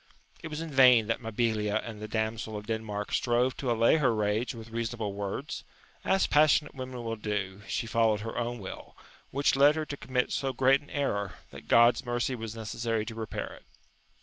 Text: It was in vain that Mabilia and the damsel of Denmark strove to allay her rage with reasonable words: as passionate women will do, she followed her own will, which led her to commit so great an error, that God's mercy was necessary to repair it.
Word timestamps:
It 0.41 0.47
was 0.47 0.61
in 0.61 0.71
vain 0.71 1.05
that 1.05 1.21
Mabilia 1.21 1.79
and 1.83 2.01
the 2.01 2.07
damsel 2.07 2.57
of 2.57 2.65
Denmark 2.65 3.11
strove 3.13 3.55
to 3.57 3.69
allay 3.71 3.97
her 3.97 4.15
rage 4.15 4.55
with 4.55 4.71
reasonable 4.71 5.13
words: 5.13 5.63
as 6.03 6.25
passionate 6.25 6.73
women 6.73 7.03
will 7.03 7.15
do, 7.15 7.61
she 7.67 7.85
followed 7.85 8.21
her 8.21 8.35
own 8.35 8.57
will, 8.57 8.97
which 9.29 9.55
led 9.55 9.75
her 9.75 9.85
to 9.85 9.97
commit 9.97 10.31
so 10.31 10.53
great 10.53 10.81
an 10.81 10.89
error, 10.89 11.35
that 11.51 11.67
God's 11.67 12.03
mercy 12.03 12.33
was 12.33 12.55
necessary 12.55 13.05
to 13.05 13.13
repair 13.13 13.53
it. 13.53 13.65